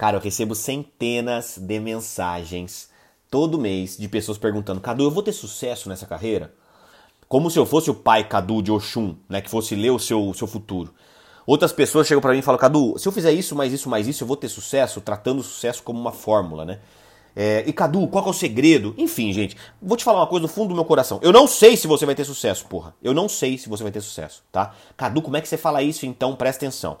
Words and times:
Cara, 0.00 0.16
eu 0.16 0.20
recebo 0.22 0.54
centenas 0.54 1.58
de 1.58 1.78
mensagens 1.78 2.88
todo 3.30 3.58
mês 3.58 3.98
de 3.98 4.08
pessoas 4.08 4.38
perguntando: 4.38 4.80
Cadu, 4.80 5.04
eu 5.04 5.10
vou 5.10 5.22
ter 5.22 5.32
sucesso 5.32 5.90
nessa 5.90 6.06
carreira? 6.06 6.54
Como 7.28 7.50
se 7.50 7.58
eu 7.58 7.66
fosse 7.66 7.90
o 7.90 7.94
pai 7.94 8.26
Cadu 8.26 8.62
de 8.62 8.72
Oxum, 8.72 9.14
né? 9.28 9.42
Que 9.42 9.50
fosse 9.50 9.74
ler 9.74 9.90
o 9.90 9.98
seu, 9.98 10.26
o 10.26 10.32
seu 10.32 10.46
futuro. 10.46 10.94
Outras 11.46 11.70
pessoas 11.70 12.06
chegam 12.06 12.22
para 12.22 12.32
mim 12.32 12.38
e 12.38 12.42
falam: 12.42 12.58
Cadu, 12.58 12.98
se 12.98 13.06
eu 13.06 13.12
fizer 13.12 13.30
isso, 13.32 13.54
mais 13.54 13.74
isso, 13.74 13.90
mais 13.90 14.08
isso, 14.08 14.24
eu 14.24 14.26
vou 14.26 14.38
ter 14.38 14.48
sucesso, 14.48 15.02
tratando 15.02 15.40
o 15.40 15.44
sucesso 15.44 15.82
como 15.82 16.00
uma 16.00 16.12
fórmula, 16.12 16.64
né? 16.64 16.78
É, 17.36 17.62
e 17.66 17.72
Cadu, 17.72 18.08
qual 18.08 18.24
é 18.24 18.30
o 18.30 18.32
segredo? 18.32 18.94
Enfim, 18.96 19.34
gente, 19.34 19.54
vou 19.82 19.98
te 19.98 20.04
falar 20.04 20.20
uma 20.20 20.26
coisa 20.26 20.46
do 20.46 20.48
fundo 20.48 20.70
do 20.70 20.74
meu 20.74 20.84
coração. 20.86 21.20
Eu 21.22 21.30
não 21.30 21.46
sei 21.46 21.76
se 21.76 21.86
você 21.86 22.06
vai 22.06 22.14
ter 22.14 22.24
sucesso, 22.24 22.64
porra. 22.64 22.94
Eu 23.02 23.12
não 23.12 23.28
sei 23.28 23.58
se 23.58 23.68
você 23.68 23.82
vai 23.82 23.92
ter 23.92 24.00
sucesso, 24.00 24.42
tá? 24.50 24.74
Cadu, 24.96 25.20
como 25.20 25.36
é 25.36 25.42
que 25.42 25.48
você 25.48 25.58
fala 25.58 25.82
isso 25.82 26.06
então? 26.06 26.34
Presta 26.34 26.64
atenção. 26.64 26.96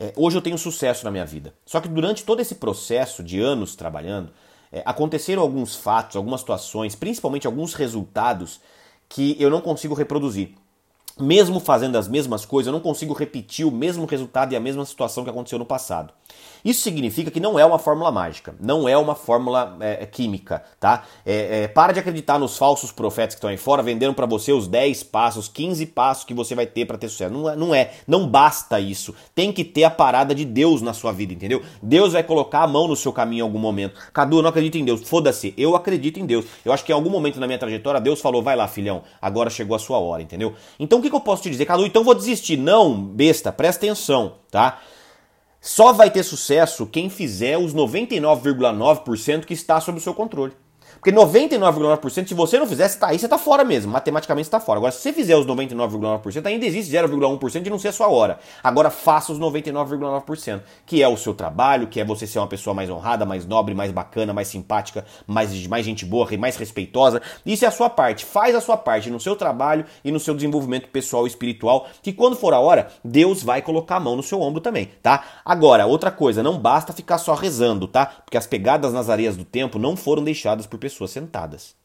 É, 0.00 0.12
hoje 0.16 0.36
eu 0.36 0.42
tenho 0.42 0.56
sucesso 0.56 1.04
na 1.04 1.10
minha 1.10 1.26
vida. 1.26 1.52
Só 1.66 1.80
que 1.80 1.88
durante 1.88 2.24
todo 2.24 2.40
esse 2.40 2.54
processo 2.54 3.22
de 3.22 3.40
anos 3.40 3.74
trabalhando, 3.74 4.30
é, 4.70 4.80
aconteceram 4.86 5.42
alguns 5.42 5.74
fatos, 5.74 6.16
algumas 6.16 6.40
situações, 6.40 6.94
principalmente 6.94 7.48
alguns 7.48 7.74
resultados 7.74 8.60
que 9.08 9.36
eu 9.40 9.50
não 9.50 9.60
consigo 9.60 9.94
reproduzir 9.94 10.54
mesmo 11.20 11.60
fazendo 11.60 11.96
as 11.96 12.08
mesmas 12.08 12.44
coisas, 12.44 12.68
eu 12.68 12.72
não 12.72 12.80
consigo 12.80 13.14
repetir 13.14 13.66
o 13.66 13.70
mesmo 13.70 14.06
resultado 14.06 14.52
e 14.52 14.56
a 14.56 14.60
mesma 14.60 14.84
situação 14.84 15.24
que 15.24 15.30
aconteceu 15.30 15.58
no 15.58 15.66
passado. 15.66 16.12
Isso 16.64 16.82
significa 16.82 17.30
que 17.30 17.40
não 17.40 17.58
é 17.58 17.64
uma 17.64 17.78
fórmula 17.78 18.10
mágica, 18.10 18.54
não 18.60 18.88
é 18.88 18.96
uma 18.96 19.14
fórmula 19.14 19.76
é, 19.80 20.02
é 20.02 20.06
química, 20.06 20.62
tá? 20.80 21.04
É, 21.24 21.62
é, 21.62 21.68
para 21.68 21.92
de 21.92 22.00
acreditar 22.00 22.38
nos 22.38 22.56
falsos 22.56 22.90
profetas 22.90 23.34
que 23.34 23.38
estão 23.38 23.50
aí 23.50 23.56
fora 23.56 23.82
vendendo 23.82 24.14
para 24.14 24.26
você 24.26 24.52
os 24.52 24.66
10 24.66 25.04
passos, 25.04 25.48
15 25.48 25.86
passos 25.86 26.24
que 26.24 26.34
você 26.34 26.54
vai 26.54 26.66
ter 26.66 26.84
para 26.84 26.98
ter 26.98 27.08
sucesso. 27.08 27.32
Não 27.32 27.48
é, 27.48 27.56
não 27.56 27.74
é, 27.74 27.92
não 28.06 28.26
basta 28.26 28.80
isso. 28.80 29.14
Tem 29.34 29.52
que 29.52 29.64
ter 29.64 29.84
a 29.84 29.90
parada 29.90 30.34
de 30.34 30.44
Deus 30.44 30.82
na 30.82 30.92
sua 30.92 31.12
vida, 31.12 31.32
entendeu? 31.32 31.62
Deus 31.82 32.12
vai 32.12 32.22
colocar 32.22 32.62
a 32.62 32.66
mão 32.66 32.88
no 32.88 32.96
seu 32.96 33.12
caminho 33.12 33.40
em 33.40 33.44
algum 33.44 33.58
momento. 33.58 33.98
Cadu, 34.12 34.38
eu 34.38 34.42
não 34.42 34.50
acredito 34.50 34.76
em 34.76 34.84
Deus. 34.84 35.02
Foda-se, 35.08 35.54
eu 35.56 35.76
acredito 35.76 36.18
em 36.18 36.26
Deus. 36.26 36.44
Eu 36.64 36.72
acho 36.72 36.84
que 36.84 36.92
em 36.92 36.94
algum 36.94 37.10
momento 37.10 37.38
na 37.38 37.46
minha 37.46 37.58
trajetória 37.58 38.00
Deus 38.00 38.20
falou: 38.20 38.42
vai 38.42 38.56
lá, 38.56 38.66
filhão, 38.66 39.02
agora 39.22 39.48
chegou 39.48 39.76
a 39.76 39.78
sua 39.78 39.98
hora, 39.98 40.22
entendeu? 40.22 40.54
Então 40.78 40.98
o 40.98 41.02
que, 41.02 41.07
que 41.10 41.16
eu 41.16 41.20
posso 41.20 41.42
te 41.42 41.50
dizer? 41.50 41.66
Cadu, 41.66 41.86
então 41.86 42.04
vou 42.04 42.14
desistir. 42.14 42.56
Não, 42.56 43.00
besta, 43.00 43.52
presta 43.52 43.86
atenção, 43.86 44.36
tá? 44.50 44.80
Só 45.60 45.92
vai 45.92 46.10
ter 46.10 46.22
sucesso 46.22 46.86
quem 46.86 47.10
fizer 47.10 47.58
os 47.58 47.74
99,9% 47.74 49.44
que 49.44 49.54
está 49.54 49.80
sob 49.80 49.98
o 49.98 50.00
seu 50.00 50.14
controle. 50.14 50.52
Porque 50.94 51.12
99,9%, 51.12 52.28
se 52.28 52.34
você 52.34 52.58
não 52.58 52.66
fizer, 52.66 52.88
você 52.88 52.98
tá 52.98 53.08
aí, 53.08 53.18
você 53.18 53.28
tá 53.28 53.38
fora 53.38 53.64
mesmo. 53.64 53.92
Matematicamente 53.92 54.46
você 54.46 54.50
tá 54.50 54.60
fora. 54.60 54.78
Agora, 54.78 54.92
se 54.92 55.00
você 55.00 55.12
fizer 55.12 55.36
os 55.36 55.46
99,9%, 55.46 56.46
ainda 56.46 56.66
existe 56.66 56.92
0,1% 56.92 57.62
de 57.62 57.70
não 57.70 57.78
ser 57.78 57.88
a 57.88 57.92
sua 57.92 58.08
hora. 58.08 58.38
Agora, 58.62 58.90
faça 58.90 59.32
os 59.32 59.38
99,9%, 59.38 60.60
que 60.84 61.02
é 61.02 61.08
o 61.08 61.16
seu 61.16 61.34
trabalho, 61.34 61.86
que 61.86 62.00
é 62.00 62.04
você 62.04 62.26
ser 62.26 62.38
uma 62.38 62.46
pessoa 62.46 62.74
mais 62.74 62.90
honrada, 62.90 63.24
mais 63.24 63.46
nobre, 63.46 63.74
mais 63.74 63.92
bacana, 63.92 64.32
mais 64.32 64.48
simpática, 64.48 65.04
mais, 65.26 65.66
mais 65.66 65.84
gente 65.84 66.04
boa, 66.04 66.28
mais 66.38 66.56
respeitosa. 66.56 67.22
Isso 67.46 67.64
é 67.64 67.68
a 67.68 67.72
sua 67.72 67.88
parte. 67.88 68.24
Faz 68.24 68.54
a 68.54 68.60
sua 68.60 68.76
parte 68.76 69.10
no 69.10 69.20
seu 69.20 69.36
trabalho 69.36 69.84
e 70.04 70.10
no 70.10 70.20
seu 70.20 70.34
desenvolvimento 70.34 70.88
pessoal 70.88 71.26
e 71.26 71.28
espiritual, 71.28 71.86
que 72.02 72.12
quando 72.12 72.36
for 72.36 72.52
a 72.52 72.58
hora, 72.58 72.88
Deus 73.04 73.42
vai 73.42 73.62
colocar 73.62 73.96
a 73.96 74.00
mão 74.00 74.16
no 74.16 74.22
seu 74.22 74.40
ombro 74.40 74.60
também, 74.60 74.90
tá? 75.02 75.24
Agora, 75.44 75.86
outra 75.86 76.10
coisa, 76.10 76.42
não 76.42 76.58
basta 76.58 76.92
ficar 76.92 77.18
só 77.18 77.34
rezando, 77.34 77.86
tá? 77.86 78.06
Porque 78.06 78.36
as 78.36 78.46
pegadas 78.46 78.92
nas 78.92 79.08
areias 79.08 79.36
do 79.36 79.44
tempo 79.44 79.78
não 79.78 79.96
foram 79.96 80.24
deixadas 80.24 80.66
por 80.78 80.80
pessoas 80.80 81.10
sentadas. 81.10 81.76